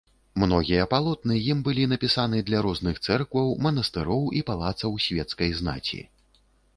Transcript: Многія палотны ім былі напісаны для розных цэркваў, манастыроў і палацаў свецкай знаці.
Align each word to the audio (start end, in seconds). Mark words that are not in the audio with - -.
Многія 0.43 0.85
палотны 0.93 1.35
ім 1.55 1.59
былі 1.67 1.83
напісаны 1.91 2.39
для 2.47 2.61
розных 2.67 2.95
цэркваў, 3.05 3.51
манастыроў 3.65 4.23
і 4.39 4.41
палацаў 4.49 4.91
свецкай 5.05 5.49
знаці. 5.61 6.01